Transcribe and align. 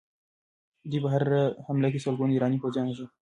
دوی 0.89 0.99
په 1.03 1.09
هره 1.13 1.41
حمله 1.67 1.87
کې 1.93 2.03
سلګونه 2.05 2.33
ایراني 2.33 2.57
پوځیان 2.63 2.85
وژل. 2.87 3.07